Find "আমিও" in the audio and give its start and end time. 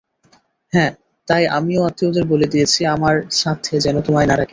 1.57-1.81